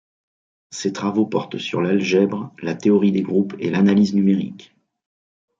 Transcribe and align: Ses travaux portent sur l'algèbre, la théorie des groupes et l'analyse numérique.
Ses 0.71 0.93
travaux 0.93 1.27
portent 1.27 1.59
sur 1.59 1.79
l'algèbre, 1.79 2.51
la 2.63 2.73
théorie 2.73 3.11
des 3.11 3.21
groupes 3.21 3.53
et 3.59 3.69
l'analyse 3.69 4.15
numérique. 4.15 4.73